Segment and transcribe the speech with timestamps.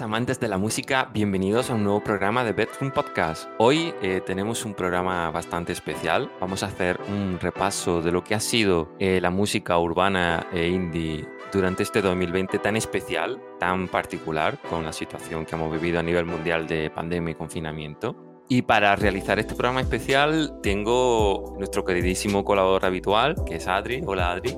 [0.00, 3.46] amantes de la música, bienvenidos a un nuevo programa de Bedroom Podcast.
[3.58, 6.30] Hoy eh, tenemos un programa bastante especial.
[6.40, 10.68] Vamos a hacer un repaso de lo que ha sido eh, la música urbana e
[10.68, 16.02] indie durante este 2020 tan especial, tan particular, con la situación que hemos vivido a
[16.02, 18.16] nivel mundial de pandemia y confinamiento.
[18.48, 24.02] Y para realizar este programa especial tengo nuestro queridísimo colaborador habitual, que es Adri.
[24.06, 24.56] Hola Adri.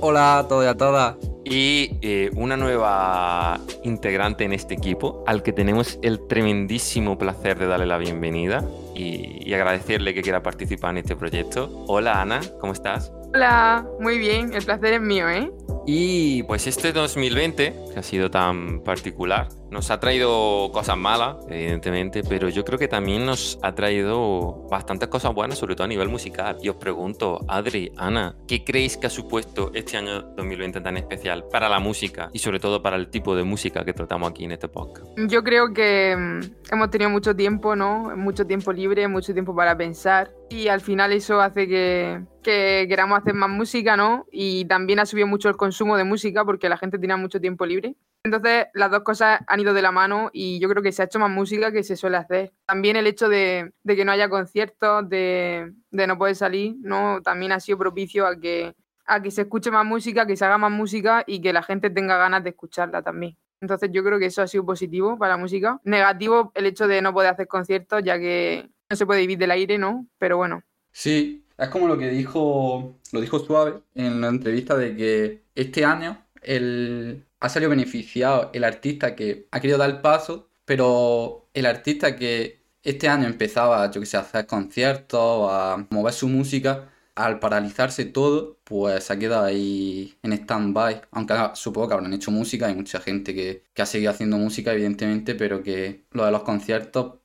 [0.00, 1.16] Hola a todos y a todas.
[1.50, 7.66] Y eh, una nueva integrante en este equipo, al que tenemos el tremendísimo placer de
[7.66, 11.84] darle la bienvenida y, y agradecerle que quiera participar en este proyecto.
[11.86, 13.10] Hola Ana, ¿cómo estás?
[13.34, 15.50] Hola, muy bien, el placer es mío, ¿eh?
[15.86, 22.22] Y pues este 2020, que ha sido tan particular, nos ha traído cosas malas, evidentemente,
[22.22, 26.08] pero yo creo que también nos ha traído bastantes cosas buenas, sobre todo a nivel
[26.08, 26.56] musical.
[26.62, 31.44] Y os pregunto, Adri, Ana, ¿qué creéis que ha supuesto este año 2020 tan especial
[31.50, 34.52] para la música y sobre todo para el tipo de música que tratamos aquí en
[34.52, 35.06] este podcast?
[35.16, 38.16] Yo creo que mm, hemos tenido mucho tiempo, ¿no?
[38.16, 43.18] Mucho tiempo libre, mucho tiempo para pensar y al final eso hace que, que queramos
[43.18, 44.26] hacer más música, ¿no?
[44.32, 47.66] Y también ha subido mucho el consumo de música porque la gente tenía mucho tiempo
[47.66, 47.94] libre.
[48.24, 51.06] Entonces las dos cosas han ido de la mano y yo creo que se ha
[51.06, 52.52] hecho más música que se suele hacer.
[52.66, 57.22] También el hecho de, de que no haya conciertos, de, de, no poder salir, ¿no?
[57.22, 58.74] También ha sido propicio a que,
[59.06, 61.90] a que se escuche más música, que se haga más música y que la gente
[61.90, 63.36] tenga ganas de escucharla también.
[63.60, 65.80] Entonces yo creo que eso ha sido positivo para la música.
[65.84, 69.50] Negativo el hecho de no poder hacer conciertos ya que no se puede vivir del
[69.50, 70.06] aire, ¿no?
[70.18, 70.62] Pero bueno.
[70.92, 75.84] Sí, es como lo que dijo, lo dijo Suave en la entrevista de que este
[75.84, 81.66] año el, ha salido beneficiado el artista que ha querido dar el paso, pero el
[81.66, 86.90] artista que este año empezaba, yo que sé, a hacer conciertos, a mover su música,
[87.14, 91.02] al paralizarse todo, pues ha quedado ahí en stand-by.
[91.10, 94.72] Aunque supongo que habrán hecho música, hay mucha gente que, que, ha seguido haciendo música,
[94.72, 97.18] evidentemente, pero que lo de los conciertos,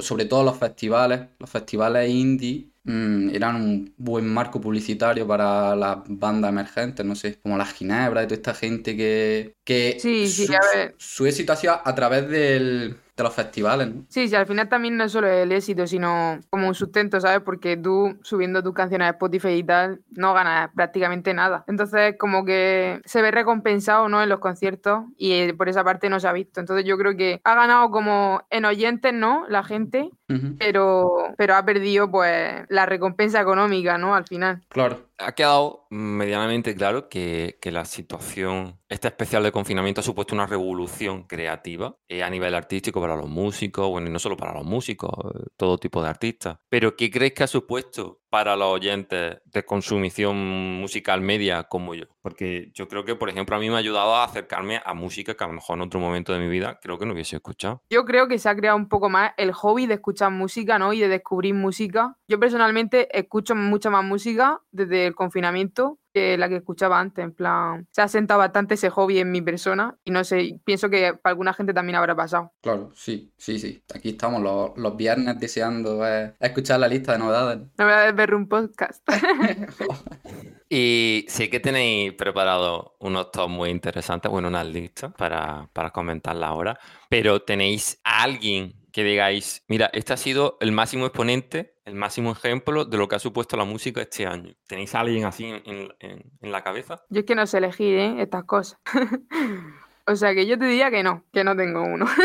[0.00, 5.98] sobre todo los festivales, los festivales indie, mmm, eran un buen marco publicitario para las
[6.06, 10.46] bandas emergentes, no sé, como la Ginebra y toda esta gente que, que sí, sí,
[10.46, 10.54] su,
[10.96, 13.88] su éxito ha sido a través del de los festivales.
[13.88, 14.04] ¿no?
[14.08, 17.40] Sí, sí, al final también no es solo el éxito, sino como un sustento, ¿sabes?
[17.40, 21.64] Porque tú subiendo tus canciones a Spotify y tal, no ganas prácticamente nada.
[21.66, 24.22] Entonces, como que se ve recompensado, ¿no?
[24.22, 26.60] En los conciertos y por esa parte no se ha visto.
[26.60, 29.46] Entonces, yo creo que ha ganado como en oyentes, ¿no?
[29.48, 30.56] La gente, uh -huh.
[30.58, 34.14] pero, pero ha perdido, pues, la recompensa económica, ¿no?
[34.14, 34.62] Al final.
[34.68, 40.34] Claro ha quedado medianamente claro que, que, la situación, este especial de confinamiento ha supuesto
[40.34, 44.54] una revolución creativa eh, a nivel artístico para los músicos, bueno, y no solo para
[44.54, 45.10] los músicos,
[45.56, 46.58] todo tipo de artistas.
[46.68, 50.36] Pero ¿qué crees que ha supuesto para los oyentes de consumición
[50.80, 52.06] musical media como yo?
[52.22, 55.34] Porque yo creo que, por ejemplo, a mí me ha ayudado a acercarme a música
[55.34, 57.82] que a lo mejor en otro momento de mi vida creo que no hubiese escuchado.
[57.90, 60.92] Yo creo que se ha creado un poco más el hobby de escuchar música, ¿no?
[60.92, 62.16] Y de descubrir música.
[62.28, 67.32] Yo personalmente escucho mucha más música desde el confinamiento que la que escuchaba antes, en
[67.32, 71.14] plan, se ha sentado bastante ese hobby en mi persona y no sé, pienso que
[71.14, 72.52] para alguna gente también habrá pasado.
[72.60, 73.82] Claro, sí, sí, sí.
[73.94, 77.58] Aquí estamos los, los viernes deseando eh, escuchar la lista de novedades.
[77.78, 79.08] Novedades de un podcast.
[80.68, 86.48] y sé que tenéis preparado unos top muy interesantes, bueno, unas listas para, para comentarla
[86.48, 86.78] ahora,
[87.08, 92.32] pero tenéis a alguien que digáis, mira, este ha sido el máximo exponente, el máximo
[92.32, 94.54] ejemplo de lo que ha supuesto la música este año.
[94.66, 95.62] ¿Tenéis a alguien así en,
[96.00, 97.02] en, en la cabeza?
[97.08, 98.22] Yo es que no sé elegir ¿eh?
[98.22, 98.78] estas cosas.
[100.06, 102.06] o sea que yo te diría que no, que no tengo uno.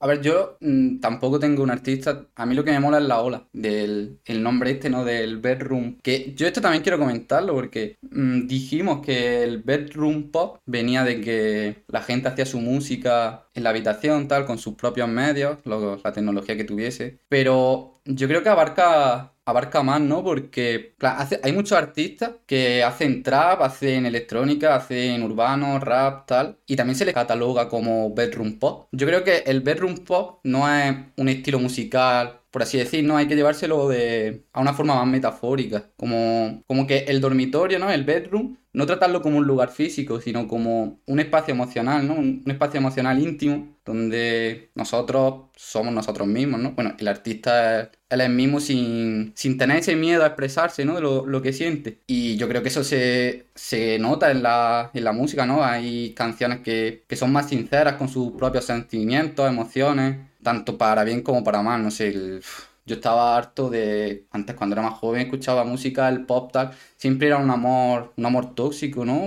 [0.00, 2.26] A ver, yo mmm, tampoco tengo un artista.
[2.34, 5.04] A mí lo que me mola es la ola del el nombre este, ¿no?
[5.04, 5.98] Del bedroom.
[6.02, 11.20] Que yo esto también quiero comentarlo porque mmm, dijimos que el bedroom pop venía de
[11.20, 15.96] que la gente hacía su música en la habitación, tal, con sus propios medios, lo,
[15.96, 17.20] la tecnología que tuviese.
[17.28, 20.24] Pero yo creo que abarca abarca más, ¿no?
[20.24, 20.94] Porque
[21.42, 27.04] hay muchos artistas que hacen trap, hacen electrónica, hacen urbano, rap, tal, y también se
[27.04, 28.88] les cataloga como bedroom pop.
[28.92, 33.16] Yo creo que el bedroom pop no es un estilo musical por así decir, ¿no?
[33.16, 37.90] Hay que llevárselo de, a una forma más metafórica, como, como que el dormitorio, ¿no?
[37.90, 42.14] El bedroom, no tratarlo como un lugar físico, sino como un espacio emocional, ¿no?
[42.14, 46.72] Un, espacio emocional íntimo, donde nosotros somos nosotros mismos, ¿no?
[46.72, 50.96] Bueno, el artista es él mismo sin, sin tener ese miedo a expresarse, ¿no?
[50.96, 52.00] De lo, lo, que siente.
[52.06, 55.64] Y yo creo que eso se, se nota en la, en la música, ¿no?
[55.64, 61.22] Hay canciones que, que son más sinceras con sus propios sentimientos, emociones tanto para bien
[61.22, 62.40] como para mal, no sé,
[62.86, 67.28] yo estaba harto de, antes cuando era más joven escuchaba música, el pop tal, siempre
[67.28, 69.22] era un amor, un amor tóxico, ¿no?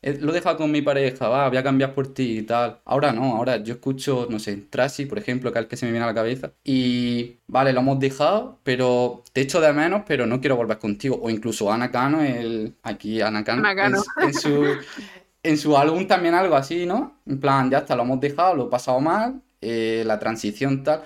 [0.00, 2.80] Eh, lo he dejado con mi pareja, va, voy a cambiar por ti y tal.
[2.86, 5.84] Ahora no, ahora yo escucho, no sé, Tracy, por ejemplo, que es el que se
[5.86, 6.52] me viene a la cabeza.
[6.64, 11.20] Y vale, lo hemos dejado, pero te echo de menos, pero no quiero volver contigo.
[11.22, 13.62] O incluso Ana Cano, el, aquí Ana Cano,
[14.22, 14.64] En, su,
[15.42, 17.20] en su álbum también algo así, ¿no?
[17.26, 21.02] En plan, ya está, lo hemos dejado, lo he pasado mal, eh, la transición tal.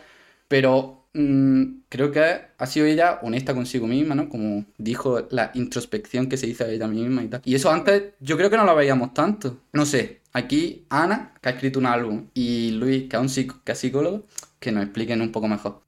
[0.46, 2.20] Pero Mm, creo que
[2.56, 4.28] ha sido ella honesta consigo misma, ¿no?
[4.28, 7.42] Como dijo la introspección que se hizo a ella misma y tal.
[7.44, 9.58] Y eso antes yo creo que no lo veíamos tanto.
[9.72, 13.72] No sé, aquí Ana, que ha escrito un álbum, y Luis, que es un que
[13.72, 14.24] es psicólogo,
[14.60, 15.82] que nos expliquen un poco mejor.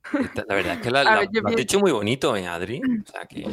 [0.49, 2.81] La verdad es que la, has hecho muy bonito, ¿eh, Adri?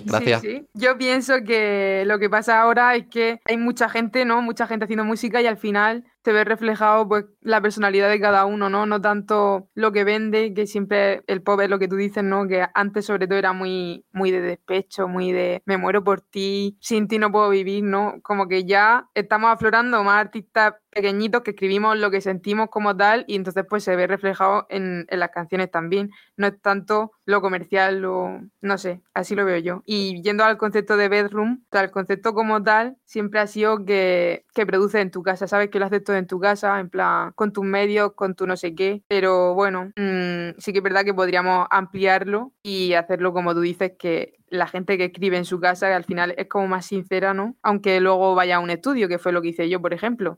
[0.06, 0.44] Gracias.
[0.74, 4.42] Yo pienso que lo que pasa ahora es que hay mucha gente, ¿no?
[4.42, 8.45] Mucha gente haciendo música y al final se ve reflejado pues la personalidad de cada
[8.45, 8.85] uno, ¿no?
[8.85, 12.50] No tanto lo que vende, que siempre el pop es lo que tú dices, ¿no?
[12.50, 16.77] Que antes sobre todo era muy, muy de despecho, muy de me muero por ti,
[16.81, 18.15] sin ti no puedo vivir, ¿no?
[18.24, 23.24] Como que ya estamos aflorando más artistas pequeñitos que escribimos lo que sentimos como tal
[23.27, 26.09] y entonces pues se ve reflejado en, las canciones también.
[26.38, 29.83] No es tanto lo comercial, lo, no sé, así lo veo yo.
[29.85, 34.65] Y yendo al concepto de bedroom, el concepto como tal siempre ha sido que, que
[34.65, 37.54] produces en tu casa, sabes que lo haces todo en tu casa, en plan, con
[37.54, 41.14] tus medios, con tu no sé qué, pero bueno, mm, sí que es verdad que
[41.14, 45.88] podríamos ampliarlo y hacerlo como tú dices, que la gente que escribe en su casa,
[45.88, 47.56] que al final es como más sincera, ¿no?
[47.62, 50.38] Aunque luego vaya a un estudio, que fue lo que hice yo, por ejemplo.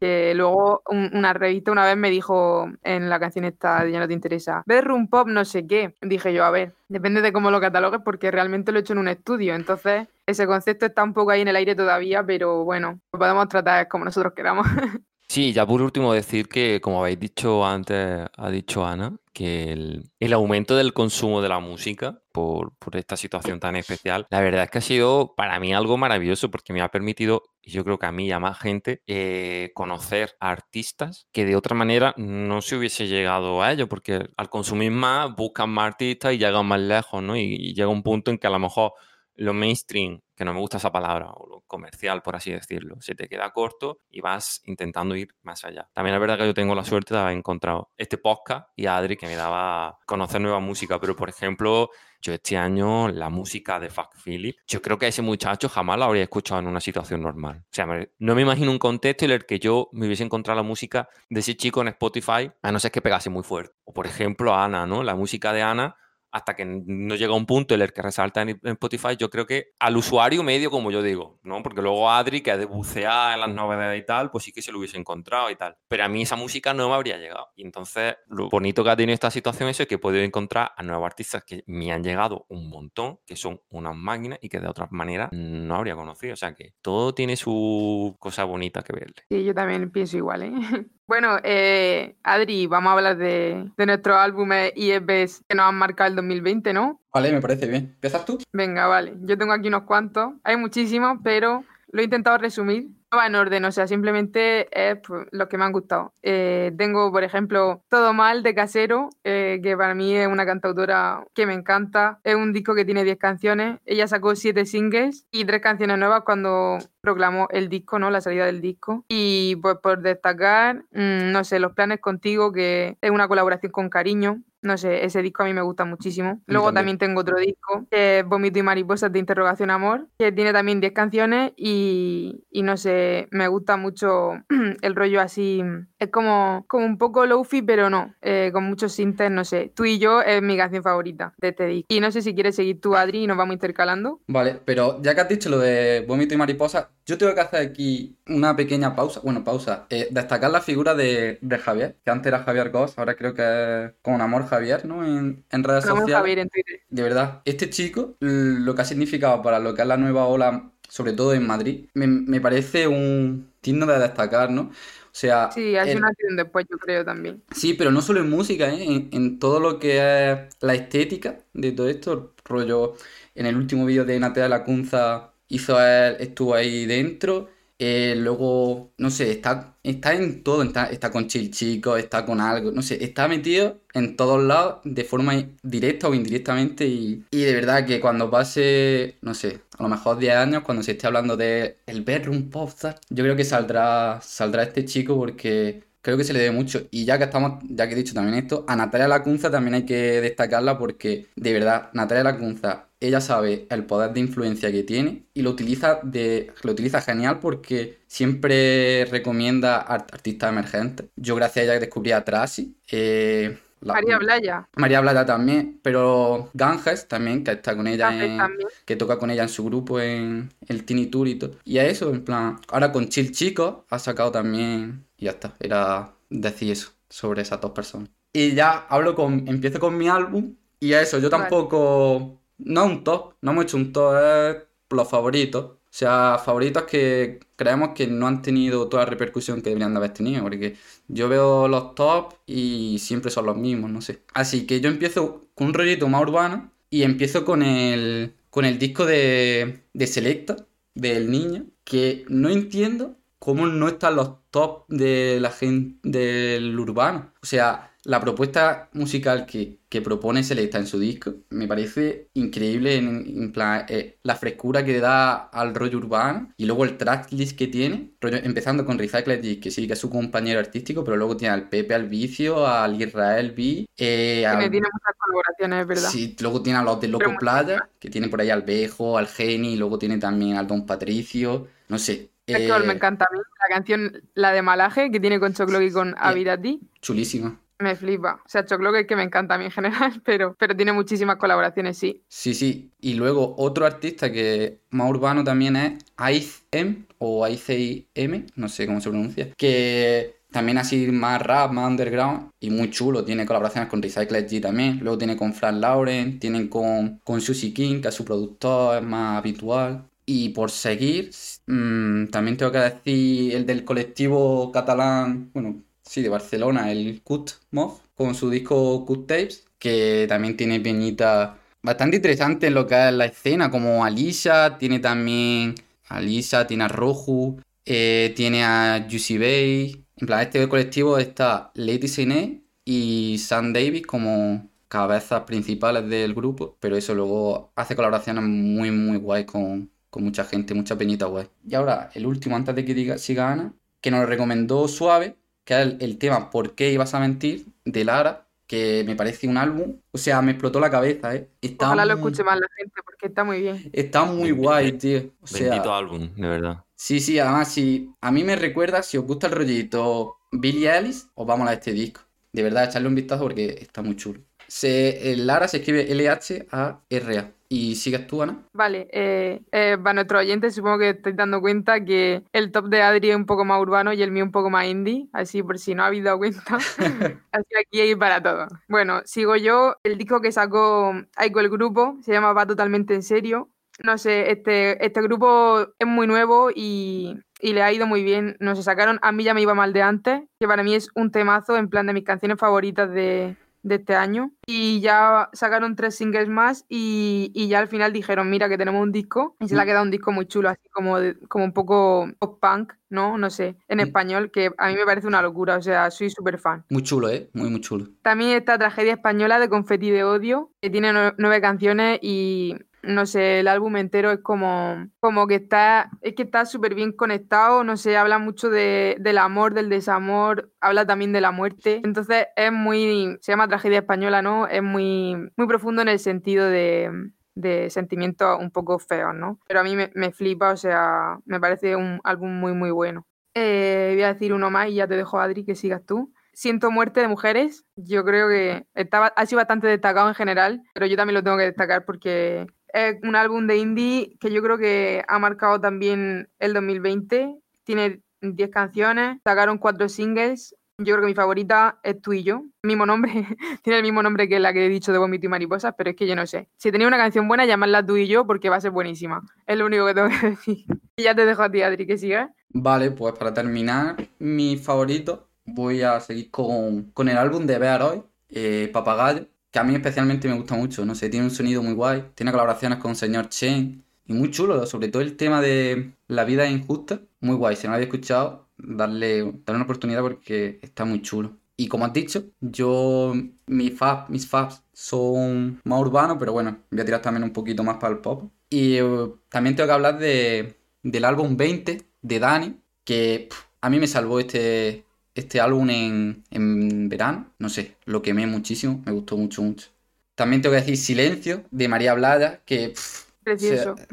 [0.00, 4.14] Que luego una revista una vez me dijo en la canción esta Ya no te
[4.14, 5.94] interesa, bedroom pop no sé qué.
[6.00, 9.00] Dije yo, a ver, depende de cómo lo catalogues, porque realmente lo he hecho en
[9.00, 9.54] un estudio.
[9.54, 13.48] Entonces, ese concepto está un poco ahí en el aire todavía, pero bueno, lo podemos
[13.48, 14.66] tratar como nosotros queramos.
[15.30, 19.70] Sí, ya por último decir que, como habéis dicho antes, ha dicho Ana, que
[20.18, 24.70] el, aumento del consumo de la música por, esta situación tan especial, la verdad es
[24.72, 28.06] que ha sido para mí algo maravilloso porque me ha permitido, y yo creo que
[28.06, 32.74] a mí y a más gente, eh, conocer artistas que de otra manera no se
[32.74, 37.22] hubiese llegado a ellos, porque al consumir más buscan más artistas y llegan más lejos,
[37.22, 37.36] ¿no?
[37.36, 38.94] y llega un punto en que a lo mejor
[39.40, 43.14] lo mainstream, que no me gusta esa palabra, o lo comercial, por así decirlo, se
[43.14, 45.88] te queda corto y vas intentando ir más allá.
[45.94, 49.16] También es verdad que yo tengo la suerte de haber encontrado este podcast y Adri
[49.16, 51.88] que me daba a conocer nueva música, pero por ejemplo,
[52.20, 56.04] yo este año la música de Fuck Philip, yo creo que ese muchacho jamás la
[56.04, 57.62] habría escuchado en una situación normal.
[57.64, 57.86] O sea,
[58.18, 61.40] no me imagino un contexto en el que yo me hubiese encontrado la música de
[61.40, 63.74] ese chico en Spotify, a no ser que pegase muy fuerte.
[63.84, 65.02] O por ejemplo, Ana, ¿no?
[65.02, 65.96] La música de Ana
[66.32, 69.72] hasta que no llega un punto en el que resalta en, Spotify, yo creo que
[69.78, 71.62] al usuario medio, como yo digo, ¿no?
[71.62, 74.62] Porque luego Adri, que ha de bucear en las novedades y tal, pues sí que
[74.62, 75.76] se lo hubiese encontrado y tal.
[75.88, 77.48] Pero a mí esa música no me habría llegado.
[77.56, 80.82] Y entonces, lo bonito que ha tenido esta situación es que he podido encontrar a
[80.82, 84.68] nuevos artistas que me han llegado un montón, que son unas máquinas y que de
[84.68, 86.34] otra manera no habría conocido.
[86.34, 89.22] O sea que todo tiene su cosa bonita que verle.
[89.28, 90.52] Sí, yo también pienso igual, ¿eh?
[91.10, 95.74] Bueno, eh, Adri, vamos a hablar de, de nuestros álbumes y EPs que nos han
[95.74, 97.00] marcado el 2020, ¿no?
[97.12, 97.90] Vale, me parece bien.
[97.94, 98.38] ¿Empiezas tú?
[98.52, 99.14] Venga, vale.
[99.22, 100.34] Yo tengo aquí unos cuantos.
[100.44, 105.26] Hay muchísimos, pero lo he intentado resumir va en orden, o sea, simplemente es pues,
[105.32, 106.14] lo que me han gustado.
[106.22, 111.24] Eh, tengo, por ejemplo, Todo Mal de Casero, eh, que para mí es una cantautora
[111.34, 112.20] que me encanta.
[112.24, 113.80] Es un disco que tiene 10 canciones.
[113.84, 118.10] Ella sacó 7 singles y 3 canciones nuevas cuando proclamó el disco, ¿no?
[118.10, 119.04] La salida del disco.
[119.08, 123.90] Y pues por destacar, mm, no sé, Los planes contigo, que es una colaboración con
[123.90, 126.40] Cariño, no sé, ese disco a mí me gusta muchísimo.
[126.46, 126.98] Luego también.
[126.98, 130.92] tengo otro disco, que es Vómito y Mariposas de Interrogación Amor, que tiene también 10
[130.92, 134.32] canciones y, y no sé, me gusta mucho
[134.82, 135.62] el rollo así.
[135.98, 139.72] Es como, como un poco low-fi, pero no, eh, con muchos sintes, no sé.
[139.74, 141.86] Tú y yo es mi canción favorita de este disco.
[141.88, 144.20] Y no sé si quieres seguir tú, Adri, y nos vamos intercalando.
[144.26, 147.60] Vale, pero ya que has dicho lo de Vómito y Mariposa, yo tengo que hacer
[147.60, 149.20] aquí una pequeña pausa.
[149.22, 149.86] Bueno, pausa.
[149.90, 153.42] Eh, destacar la figura de, Javier, que antes era Javier Goss, ahora creo que
[153.86, 155.04] es con amor Javier, ¿no?
[155.04, 156.14] En, en redes sociales.
[156.14, 156.80] Javier en Twitter.
[156.88, 160.70] De verdad, este chico, lo que ha significado para lo que es la nueva ola
[160.90, 164.62] sobre todo en Madrid, me, parece un digno de destacar, ¿no?
[164.62, 167.42] O sea, sí, hay una acción después, yo creo también.
[167.52, 169.08] Sí, pero no solo en música, ¿eh?
[169.10, 169.98] en, todo lo que
[170.32, 172.94] es la estética de todo esto, rollo,
[173.36, 177.48] en el último vídeo de Natea Lacunza hizo él, estuvo ahí dentro,
[177.82, 182.38] eh, luego, no sé, está, está en todo, está, está con Chill Chico, está con
[182.38, 185.32] algo, no sé, está metido en todos lados de forma
[185.62, 190.36] directa o indirectamente y, de verdad que cuando pase, no sé, a lo mejor 10
[190.36, 192.70] años, cuando se esté hablando de el bedroom pop,
[193.08, 196.86] yo creo que saldrá, saldrá este chico porque creo que se le debe mucho.
[196.90, 199.86] Y ya que estamos, ya que he dicho también esto, a Natalia Lacunza también hay
[199.86, 205.24] que destacarla porque, de verdad, Natalia Lacunza, ella sabe el poder de influencia que tiene
[205.34, 211.06] y lo utiliza de lo utiliza genial porque siempre recomienda artistas emergentes.
[211.16, 212.76] Yo gracias a ella descubrí a Tracy.
[212.90, 214.68] Eh, María Blaya.
[214.76, 218.48] María Blaya también, pero Ganges también, que está con ella,
[218.84, 221.56] que toca con ella en su grupo en el Tiny Tour y todo.
[221.64, 225.56] Y a eso, en plan, ahora con Chill Chico ha sacado también, y ya está,
[225.60, 228.10] era decir eso sobre esas dos personas.
[228.32, 233.04] Y ya hablo con, empiezo con mi álbum, y a eso, yo tampoco, no un
[233.04, 234.56] top, no hemos hecho un top, es
[234.90, 235.64] los favoritos.
[235.64, 239.98] O sea, favoritos que creemos que no han tenido toda la repercusión que deberían de
[239.98, 240.76] haber tenido, porque
[241.08, 244.22] yo veo los top y siempre son los mismos, no sé.
[244.32, 248.78] Así que yo empiezo con un rollito más urbano y empiezo con el, con el
[248.78, 250.56] disco de, de Selecta,
[250.94, 257.32] del niño, que no entiendo cómo no están los top de la gente del urbano.
[257.42, 263.52] O sea, la propuesta musical que, propone Selecta en su disco me parece increíble en,
[263.52, 268.12] plan, eh, la frescura que da al rollo urbano y luego el tracklist que tiene,
[268.20, 271.68] empezando con Recycle G, que sí que es su compañero artístico, pero luego tiene al
[271.68, 273.86] Pepe al Vicio, al Israel B.
[273.96, 276.08] Eh, Tiene muchas colaboraciones, ¿verdad?
[276.08, 279.26] Sí, luego tiene a los de Loco Playa, que tiene por ahí al Bejo, al
[279.26, 282.30] Geni, y luego tiene también al Don Patricio, no sé.
[282.46, 285.80] Que me eh, encanta a mí la canción, la de Malaje, que tiene con Choclo
[285.82, 286.80] y con Avidati.
[287.00, 287.60] Chulísima.
[287.80, 288.40] Me flipa.
[288.44, 291.36] O sea, Choclo que, que me encanta a mí en general, pero, pero tiene muchísimas
[291.36, 292.22] colaboraciones, sí.
[292.28, 292.92] Sí, sí.
[293.00, 298.68] Y luego otro artista que más urbano también es Ice M o Ice M, no
[298.68, 303.24] sé cómo se pronuncia, que también así más rap, más underground y muy chulo.
[303.24, 304.98] Tiene colaboraciones con Recycle G también.
[305.00, 309.02] Luego tiene con Frank Lauren, tienen con, con Susie King, que es su productor, es
[309.02, 310.08] más habitual.
[310.26, 311.30] Y por seguir,
[311.66, 317.52] mm, también tengo que decir el del colectivo catalán, bueno, sí, de Barcelona, el Cut
[317.70, 323.08] Moth, con su disco Cut Tapes, que también tiene peñita bastante interesante en lo que
[323.08, 325.76] es la escena, como Alisa, tiene también
[326.08, 330.04] Alisa, tiene a Roju, eh, tiene a Juicy Bay.
[330.16, 336.76] En plan, este colectivo está Lady Siné y Sam Davis como cabezas principales del grupo,
[336.80, 341.46] pero eso luego hace colaboraciones muy, muy guay con, con mucha gente, mucha peñita guay.
[341.64, 345.36] Y ahora, el último, antes de que diga, siga Ana, que nos recomendó Suave,
[345.70, 347.66] que el, tema ¿Por qué ibas a mentir?
[347.84, 350.00] de Lara, que me parece un álbum.
[350.10, 351.48] O sea, me explotó la cabeza, ¿eh?
[351.60, 353.90] Está Ojalá lo escuche más la gente porque está muy bien.
[353.92, 355.30] Está muy guay, tío.
[355.40, 356.84] O sea, Bendito álbum, de verdad.
[356.96, 361.28] Sí, sí, además, si a mí me recuerda, si os gusta el rollito Billie Ellis,
[361.34, 362.22] os vamos a este disco.
[362.52, 364.40] De verdad, echarle un vistazo porque está muy chulo.
[364.66, 367.52] Se, Lara se escribe L-H-A-R-A.
[367.72, 368.64] Y sigues tú, Ana.
[368.72, 373.00] Vale, eh, eh, para nuestros oyentes supongo que estáis dando cuenta que el top de
[373.00, 375.78] Adri es un poco más urbano y el mío un poco más indie, así por
[375.78, 376.60] si no habéis dado cuenta.
[377.52, 378.66] así aquí hay para todo.
[378.88, 379.94] Bueno, sigo yo.
[380.02, 383.70] El disco que sacó Aiko el grupo se llama Va Totalmente en Serio.
[384.02, 388.56] No sé, este, este grupo es muy nuevo y, y le ha ido muy bien.
[388.58, 391.30] Nos sacaron A mí ya me iba mal de antes, que para mí es un
[391.30, 396.14] temazo en plan de mis canciones favoritas de, de este año y ya sacaron tres
[396.14, 399.82] singles más y, ya al final dijeron, mira que tenemos un disco y se le
[399.82, 401.16] ha quedado un disco muy chulo, así como,
[401.48, 403.38] como un poco pop-punk, ¿no?
[403.38, 404.00] No sé, en mm.
[404.00, 406.84] español, que a mí me parece una locura, o sea, soy súper fan.
[406.90, 407.48] Muy chulo, ¿eh?
[407.52, 408.08] Muy, muy chulo.
[408.22, 413.60] También esta tragedia española de Confeti de Odio, que tiene nueve canciones y no sé,
[413.60, 417.96] el álbum entero es como, como que está, es que está súper bien conectado, no
[417.96, 422.72] sé, habla mucho de, del amor, del desamor, habla también de la muerte, entonces es
[422.72, 424.66] muy, se llama tragedia española, ¿no?
[424.66, 427.10] Es muy, muy profundo en el sentido de,
[427.54, 429.58] de sentimientos un poco feos, ¿no?
[429.66, 433.26] Pero a mí me, me, flipa, o sea, me parece un álbum muy, muy bueno.
[433.54, 436.32] Eh, voy a decir uno más y ya te dejo, Adri, que sigas tú.
[436.52, 437.84] Siento muerte de mujeres.
[437.96, 441.56] Yo creo que estaba, ha sido bastante destacado en general, pero yo también lo tengo
[441.56, 446.48] que destacar porque es un álbum de indie que yo creo que ha marcado también
[446.58, 447.56] el 2020.
[447.84, 450.74] Tiene 10 canciones, sacaron 4 singles.
[450.98, 452.64] Yo creo que mi favorita es Tú y yo.
[452.82, 453.32] Mismo nombre,
[453.82, 456.16] tiene el mismo nombre que la que he dicho de Vomito y Mariposas, pero es
[456.16, 456.68] que yo no sé.
[456.76, 459.42] Si tenía una canción buena, llamarla Tú y yo porque va a ser buenísima.
[459.66, 460.84] Es lo único que tengo que decir.
[461.16, 462.50] Y ya te dejo a ti, Adri, que sigas.
[462.68, 468.02] Vale, pues para terminar, mi favorito, voy a seguir con, con el álbum de Bear
[468.02, 471.82] Hoy, eh, Papagayo que a mí especialmente me gusta mucho, no sé, tiene un sonido
[471.82, 476.12] muy guay, tiene colaboraciones con señor Chen y muy chulo, sobre todo el tema de
[476.28, 480.78] la vida injusta, muy guay, si no lo habéis escuchado, darle, darle una oportunidad porque
[480.82, 481.56] está muy chulo.
[481.76, 483.32] Y como has dicho, yo,
[483.66, 487.82] mis fab, mis fabs son más urbanos, pero bueno, voy a tirar también un poquito
[487.82, 488.52] más para el pop.
[488.68, 493.48] Y eh, también tengo que hablar de, del álbum 20 de Dani, que
[493.80, 495.06] a mí me salvó este,
[495.40, 499.88] este álbum en, en verano, no sé, lo quemé muchísimo, me gustó mucho, mucho.
[500.34, 502.90] También tengo que decir Silencio, de María Blaya, que...
[502.90, 503.92] pff, Precioso.
[503.92, 504.06] o sea,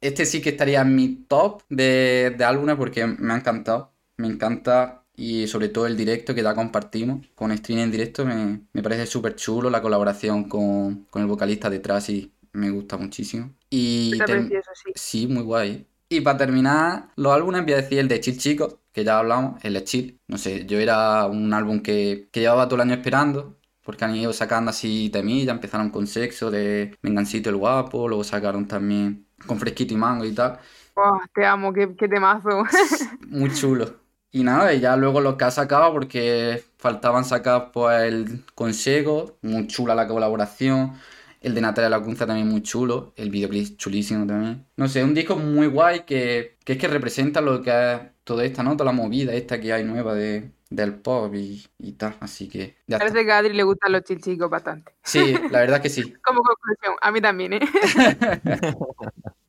[0.00, 3.94] este sí que estaría en mi top de, de álbumes porque me ha encantado.
[4.16, 8.66] Me encanta y sobre todo el directo que ya compartimos con streaming en directo me,
[8.72, 9.70] me parece súper chulo.
[9.70, 13.54] La colaboración con, con el vocalista detrás y me gusta muchísimo.
[13.70, 14.92] Y Está precioso, sí.
[14.94, 15.86] Sí, muy guay.
[16.10, 19.62] Y para terminar, los álbumes voy a decir el de Chill Chico, que ya hablamos,
[19.64, 20.20] el de Chill.
[20.26, 24.14] No sé, yo era un álbum que, que llevaba todo el año esperando, porque han
[24.16, 29.58] ido sacando así temillas, empezaron con Sexo de Mengancito el Guapo, luego sacaron también con
[29.58, 30.58] Fresquito y Mango y tal.
[30.96, 32.64] Oh, te amo, qué, qué temazo.
[33.20, 34.00] Muy chulo.
[34.30, 39.38] Y nada, y ya luego los que ha sacado, porque faltaban sacar pues el Consejo,
[39.42, 40.92] muy chula la colaboración.
[41.40, 43.12] El de Natalia Lacunza también muy chulo.
[43.16, 44.66] El videoclip chulísimo también.
[44.76, 48.44] No sé, un disco muy guay que, que es que representa lo que es toda
[48.44, 48.76] esta, ¿no?
[48.76, 52.16] Toda la movida esta que hay nueva de, del pop y, y tal.
[52.20, 52.98] Así que ya está.
[52.98, 54.92] Parece que a Adri le gustan los chilchicos bastante.
[55.02, 56.12] Sí, la verdad que sí.
[56.24, 57.60] Como conclusión, a mí también, ¿eh?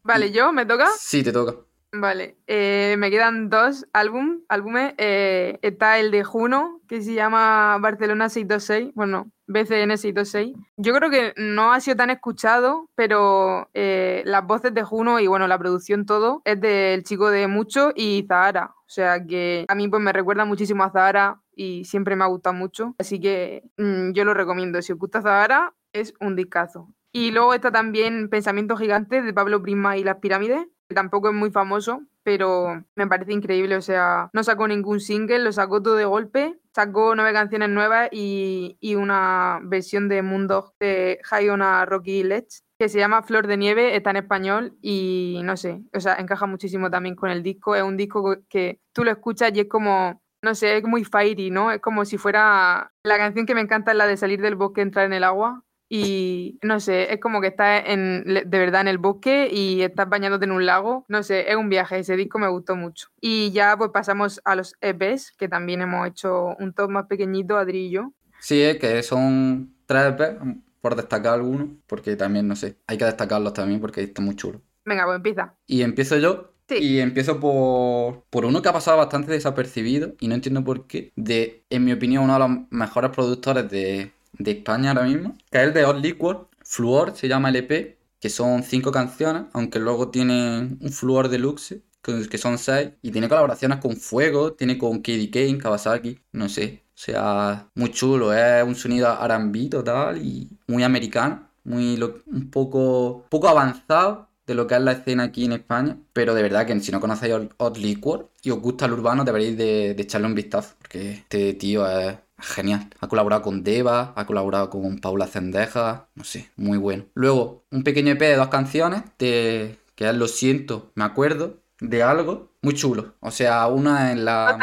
[0.04, 0.52] Vale, ¿yo?
[0.52, 0.88] ¿Me toca?
[0.98, 1.56] Sí, te toca.
[1.92, 4.94] Vale, eh, me quedan dos álbum, álbumes.
[4.98, 10.56] eh, está el de Juno, que se llama Barcelona 626, bueno, BCN 626.
[10.78, 15.28] Yo creo que no ha sido tan escuchado, pero eh, las voces de Juno y
[15.28, 18.76] bueno, la producción todo es del chico de Mucho y Zahara.
[18.78, 22.28] O sea que a mí pues me recuerda muchísimo a Zahara y siempre me ha
[22.28, 22.96] gustado mucho.
[23.00, 24.82] Así que mm, yo lo recomiendo.
[24.82, 26.88] Si os gusta Zahara, es un discazo.
[27.12, 31.36] Y luego está también Pensamiento Gigante de Pablo Prima y las Pirámides, que tampoco es
[31.36, 33.76] muy famoso, pero me parece increíble.
[33.76, 36.60] O sea, no sacó ningún single, lo sacó todo de golpe.
[36.80, 42.24] Sacó nueve canciones nuevas y, y una versión de Moondog de High on a Rocky
[42.24, 46.16] Ledge que se llama Flor de Nieve, está en español y no sé, o sea,
[46.16, 47.76] encaja muchísimo también con el disco.
[47.76, 51.52] Es un disco que tú lo escuchas y es como, no sé, es muy fiery,
[51.52, 51.70] ¿no?
[51.74, 55.06] Es como si fuera la canción que me encanta la de salir del bosque, entrar
[55.06, 55.66] en el agua.
[55.90, 60.08] Y no sé, es como que estás en, de verdad en el bosque y estás
[60.08, 61.04] bañándote en un lago.
[61.08, 63.08] No sé, es un viaje, ese disco me gustó mucho.
[63.20, 67.58] Y ya pues pasamos a los EPs, que también hemos hecho un top más pequeñito,
[67.58, 68.14] Adri y yo.
[68.40, 70.38] Sí, es que son tres EP,
[70.80, 74.62] por destacar algunos, porque también, no sé, hay que destacarlos también porque está muy chulo.
[74.86, 75.56] Venga, pues empieza.
[75.66, 76.54] Y empiezo yo.
[76.68, 76.76] Sí.
[76.76, 81.12] Y empiezo por, por uno que ha pasado bastante desapercibido y no entiendo por qué.
[81.16, 85.60] De, en mi opinión, uno de los mejores productores de, de España ahora mismo, que
[85.60, 86.36] es el de Hot Liquid.
[86.64, 91.82] Fluor se llama el EP, que son cinco canciones, aunque luego tiene un Fluor Deluxe,
[92.02, 92.92] que son seis.
[93.02, 96.84] Y tiene colaboraciones con Fuego, tiene con KD Kane, Kawasaki, no sé.
[96.96, 102.50] O sea, muy chulo, es un sonido R&B total y muy americano, muy lo- un
[102.52, 106.66] poco, poco avanzado de lo que es la escena aquí en España, pero de verdad
[106.66, 110.28] que si no conocéis Hot Liquid y os gusta el urbano deberéis de, de echarle
[110.28, 112.90] un vistazo, porque este tío es genial.
[113.00, 117.06] Ha colaborado con Deva, ha colaborado con Paula Cendeja, no sé, muy bueno.
[117.14, 122.04] Luego, un pequeño EP de dos canciones, de, que es Lo siento, me acuerdo, de
[122.04, 123.14] algo, muy chulo.
[123.20, 124.58] O sea, una en la...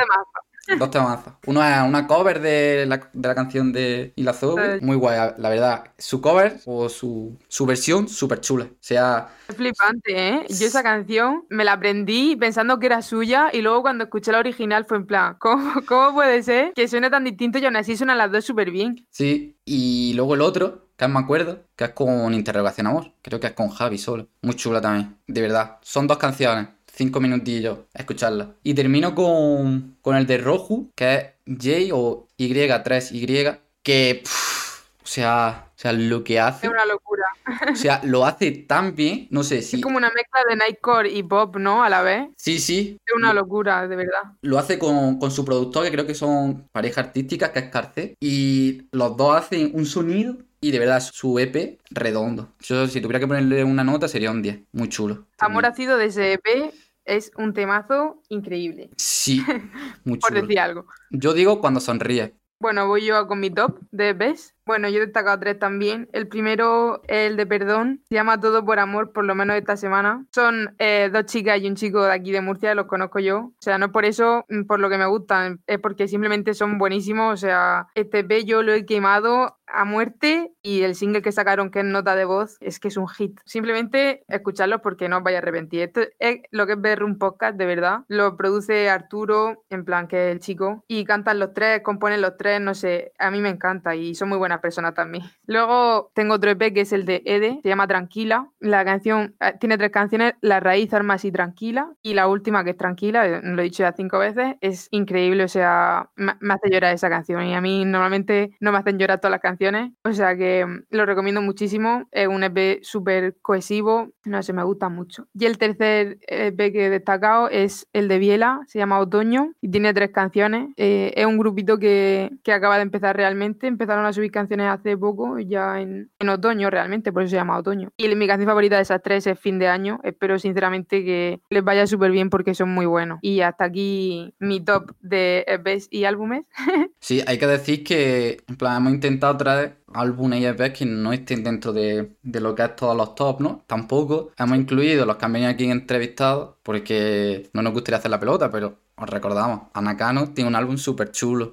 [0.74, 1.34] Dos temazos.
[1.46, 4.78] Uno es una cover de la, de la canción de Ilazobe.
[4.78, 4.84] Sí.
[4.84, 5.84] Muy guay, la verdad.
[5.96, 8.64] Su cover o su, su versión, súper chula.
[8.64, 10.46] O sea, Es flipante, ¿eh?
[10.48, 14.38] Yo esa canción me la aprendí pensando que era suya y luego cuando escuché la
[14.40, 17.96] original fue en plan, ¿cómo, cómo puede ser que suene tan distinto y aún así
[17.96, 19.06] suenan las dos súper bien?
[19.10, 19.52] sí.
[19.68, 23.12] Y luego el otro, que me acuerdo, que es con Interrogación Amor.
[23.20, 24.28] Creo que es con Javi solo.
[24.42, 25.18] Muy chula también.
[25.26, 25.78] De verdad.
[25.82, 26.68] Son dos canciones.
[26.96, 28.48] Cinco minutillos, a escucharlas.
[28.62, 35.06] Y termino con, con el de Roju, que es J o Y3Y, que, pff, o
[35.06, 37.24] sea, o sea, lo que hace, Es una locura.
[37.70, 39.76] o sea, lo hace tan bien, no sé si...
[39.76, 41.84] Es como una mezcla de nightcore y pop, ¿no?
[41.84, 42.28] A la vez.
[42.38, 44.22] Sí, sí, Es una locura, de verdad.
[44.40, 48.14] lo hace con, con su productor, que creo que son pareja artística, que es Carce,
[48.20, 52.52] y los dos hacen un sonido y de verdad su EP redondo.
[52.60, 55.26] Yo si tuviera que ponerle una nota sería un 10, muy chulo.
[55.38, 56.72] Amor ácido de ese EP
[57.06, 59.42] es un temazo increíble, Sí,
[60.04, 60.86] muy por decir algo.
[61.10, 62.34] Yo digo cuando sonríe.
[62.58, 64.55] Bueno, voy yo con mi top de EPs.
[64.66, 66.08] Bueno, yo he destacado tres también.
[66.12, 70.26] El primero, el de Perdón, se llama Todo por Amor, por lo menos esta semana.
[70.34, 73.38] Son eh, dos chicas y un chico de aquí de Murcia, los conozco yo.
[73.38, 76.78] O sea, no por eso, mm, por lo que me gustan, es porque simplemente son
[76.78, 77.34] buenísimos.
[77.34, 81.70] O sea, este EP yo lo he quemado a muerte y el single que sacaron,
[81.70, 83.38] que es Nota de Voz, es que es un hit.
[83.44, 85.82] Simplemente escucharlos porque no os vais a arrepentir.
[85.82, 88.00] Esto es lo que es ver un podcast, de verdad.
[88.08, 92.36] Lo produce Arturo, en plan que es el chico, y cantan los tres, componen los
[92.36, 95.24] tres, no sé, a mí me encanta y son muy buenas buenas personas también.
[95.46, 98.50] Luego tengo otro EP que es el de Ede, se llama Tranquila.
[98.60, 101.92] La canción eh, tiene tres canciones, La raíz, Armas y Tranquila.
[102.02, 105.44] Y la última, que es Tranquila, eh, lo he dicho ya cinco veces, es increíble,
[105.44, 107.44] o sea, me, hace llorar esa canción.
[107.44, 110.84] Y a mí normalmente no me hacen llorar todas las canciones, o sea que mm,
[110.90, 112.08] lo recomiendo muchísimo.
[112.10, 115.28] Es un EP súper cohesivo, no sé, me gusta mucho.
[115.34, 119.70] Y el tercer EP que he destacado es el de Biela, se llama Otoño y
[119.70, 120.68] tiene tres canciones.
[120.76, 124.96] Eh, es un grupito que, que, acaba de empezar realmente, empezaron a subir canciones hace
[124.96, 127.90] poco, ya en, en otoño realmente, por eso se llama Otoño.
[127.96, 131.64] Y mi canción favorita de esas tres es Fin de Año, espero sinceramente que les
[131.64, 133.18] vaya súper bien porque son muy buenos.
[133.22, 136.44] Y hasta aquí mi top de EPs y álbumes.
[137.00, 141.12] sí, hay que decir que en plan hemos intentado traer álbumes y EPs que no
[141.12, 143.64] estén dentro de, de, lo que es todos los top, ¿no?
[143.66, 148.20] Tampoco hemos incluido los que han venido aquí entrevistados porque no nos gustaría hacer la
[148.20, 151.52] pelota, pero os recordamos, Anacano tiene un álbum súper chulo.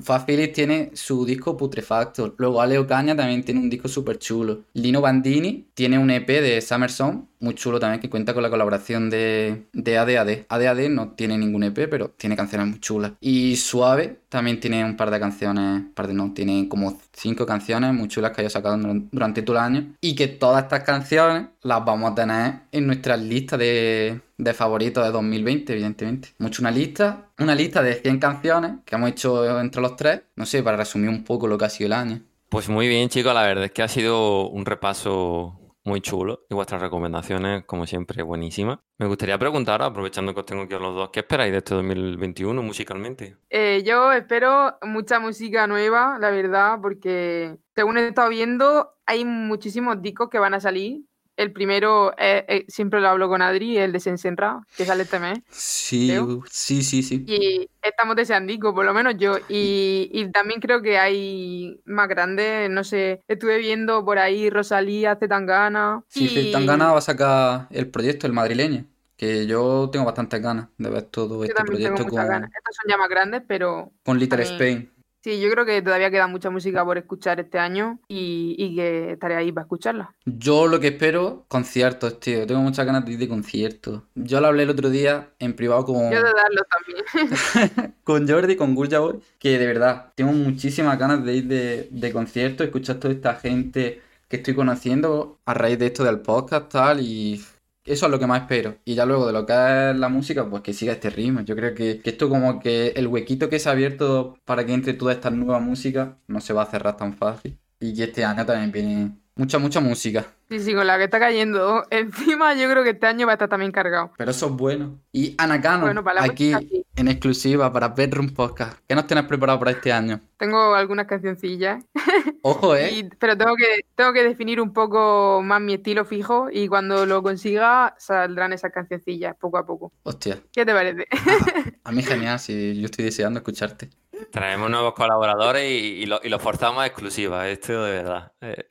[0.00, 2.34] Fast Phillips tiene su disco Putrefacto.
[2.38, 4.64] Luego Aleo Caña también tiene un disco súper chulo.
[4.72, 8.50] Lino Bandini tiene un EP de Summer Song muy chulo también que cuenta con la
[8.50, 10.46] colaboración de, de ADAD.
[10.48, 13.12] ADAD no tiene ningún EP, pero tiene canciones muy chulas.
[13.20, 17.92] Y Suave también tiene un par de canciones, par de no, tiene como cinco canciones
[17.92, 18.78] muy chulas que haya sacado
[19.10, 19.94] durante todo el año.
[20.00, 25.04] Y que todas estas canciones las vamos a tener en nuestra lista de, de favoritos
[25.04, 26.28] de 2020, evidentemente.
[26.38, 30.46] Mucho una lista, una lista de 100 canciones que hemos hecho entre los tres, no
[30.46, 32.20] sé, para resumir un poco lo que ha sido el año.
[32.48, 36.54] Pues muy bien, chicos, la verdad es que ha sido un repaso muy chulo y
[36.54, 38.78] vuestras recomendaciones, como siempre, buenísimas.
[38.98, 41.74] Me gustaría preguntar, aprovechando que os tengo aquí a los dos, ¿qué esperáis de este
[41.74, 43.36] 2021 musicalmente?
[43.50, 50.00] Eh, yo espero mucha música nueva, la verdad, porque según he estado viendo, hay muchísimos
[50.00, 51.02] discos que van a salir
[51.42, 55.18] el primero, eh, eh, siempre lo hablo con Adri, el de Sensenra, que sale este
[55.18, 55.40] mes.
[55.50, 56.16] Sí,
[56.50, 57.24] sí, sí, sí.
[57.26, 59.36] Y estamos deseando, por lo menos yo.
[59.48, 66.02] Y, también creo que hay más grandes, no sé, estuve viendo por ahí Rosalía, Zetangana.
[66.08, 66.28] Sí, y...
[66.28, 68.86] Zetangana va a sacar el proyecto, el madrileño.
[69.16, 72.26] Que yo tengo bastantes ganas de ver todo este proyecto con.
[72.26, 72.50] Ganas.
[72.56, 73.92] Estos son ya más grandes, pero.
[74.04, 74.90] Con Little Spain.
[75.22, 79.36] Sí, yo creo que todavía queda mucha música por escuchar este año y, que estaré
[79.36, 80.14] ahí para escucharla.
[80.24, 82.44] Yo lo que espero, conciertos, tío.
[82.44, 84.02] Tengo muchas ganas de ir de conciertos.
[84.16, 86.10] Yo lo hablé el otro día en privado con...
[86.10, 87.94] Yo de darlo también.
[88.04, 92.12] con Jordi, con Gulja Boy, que de verdad, tengo muchísimas ganas de ir de, de
[92.12, 97.00] conciertos, escuchar toda esta gente que estoy conociendo a raíz de esto del podcast tal
[97.00, 97.40] y
[97.84, 98.78] eso es lo que más espero.
[98.84, 101.40] Y ya luego de lo que es la música, pues que siga este ritmo.
[101.42, 104.94] Yo creo que, esto como que el huequito que se ha abierto para que entre
[104.94, 107.58] toda esta nueva música no se va a cerrar tan fácil.
[107.80, 110.26] Y que este año también viene mucha, mucha música.
[110.48, 113.34] Sí, sí, con la que está cayendo encima, yo creo que este año va a
[113.34, 114.12] estar también cargado.
[114.16, 115.00] Pero eso es bueno.
[115.12, 115.86] Y Anacano,
[116.18, 116.52] aquí
[116.94, 118.78] en exclusiva para Bedroom Podcast.
[118.86, 120.20] ¿Qué nos tienes preparado para este año?
[120.36, 121.84] Tengo algunas cancioncillas.
[122.42, 123.08] Ojo, ¿eh?
[123.18, 127.22] pero tengo que, tengo que definir un poco más mi estilo fijo y cuando lo
[127.22, 129.92] consiga saldrán esas cancioncillas poco a poco.
[130.02, 130.38] Hostia.
[130.52, 131.06] ¿Qué te parece?
[131.84, 133.88] a mí genial, si yo estoy deseando escucharte.
[134.30, 138.32] Traemos nuevos colaboradores y, lo, forzamos a exclusiva, esto de verdad.
[138.40, 138.66] Eh,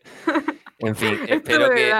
[0.79, 1.93] en fin, espero que...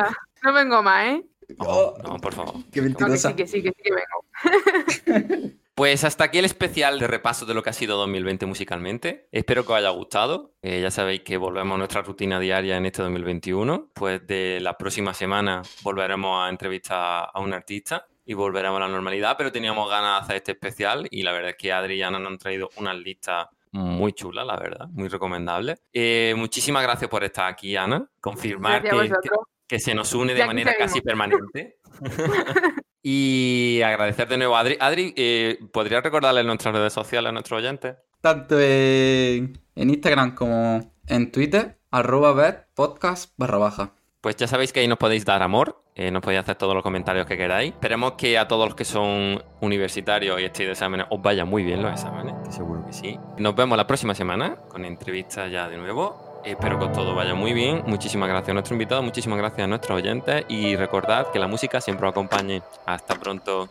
[0.44, 1.24] No vengo más, ¿eh?
[1.58, 2.56] No, por favor.
[2.72, 3.30] Qué mentirosa.
[3.30, 5.52] sí, que sí, que sí que vengo.
[5.74, 9.28] Pues hasta aquí el especial de repaso de lo que ha sido 2020 musicalmente.
[9.32, 10.54] Espero que os haya gustado.
[10.62, 13.90] Eh, ya sabéis que volvemos a nuestra rutina diaria en este 2021.
[13.94, 18.88] Pues de la próxima semana volveremos a entrevistar a un artista y volveremos a la
[18.88, 22.02] normalidad, pero teníamos ganas de hacer este especial y la verdad es que Adri y
[22.02, 25.82] Ana nos han traído unas listas muy chulas, la verdad, muy recomendables.
[25.92, 28.10] Eh, muchísimas gracias por estar aquí, Ana.
[28.22, 28.84] Confirmar
[29.68, 31.78] que, se nos une de manera casi permanente.
[33.04, 34.78] Y agradecer de nuevo a Adri.
[34.80, 37.96] Adri, eh, ¿podrías recordarle nuestras redes sociales a nuestros oyentes?
[38.22, 43.96] Tanto en, Instagram como en Twitter, arroba podcast barra baja.
[44.22, 46.84] Pues ya sabéis que ahí nos podéis dar amor, eh, nos podéis hacer todos los
[46.84, 47.74] comentarios que queráis.
[47.74, 51.64] Esperemos que a todos los que son universitarios y estéis de exámenes os vayan muy
[51.64, 53.20] bien los exámenes, que seguro que sí.
[53.38, 56.42] Nos vemos la próxima semana con entrevistas ya de nuevo.
[56.46, 57.84] Espero que todo vaya muy bien.
[57.86, 61.82] Muchísimas gracias a nuestro invitado, muchísimas gracias a nuestros oyentes y recordad que la música
[61.82, 62.62] siempre os acompañe.
[62.86, 63.70] Hasta pronto.